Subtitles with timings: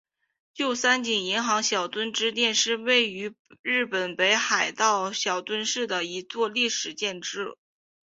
[0.55, 7.55] 旧三井银行小樽支店是位于日本北海道小樽市的一座历史建筑。